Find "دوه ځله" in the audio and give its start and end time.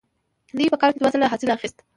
1.01-1.31